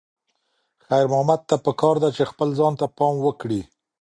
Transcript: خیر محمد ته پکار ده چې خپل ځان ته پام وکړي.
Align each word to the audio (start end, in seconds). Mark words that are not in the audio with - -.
خیر 0.85 1.05
محمد 1.11 1.39
ته 1.49 1.55
پکار 1.65 1.95
ده 2.03 2.09
چې 2.15 2.23
خپل 2.31 2.47
ځان 2.59 2.73
ته 2.79 2.85
پام 2.97 3.15
وکړي. 3.25 3.61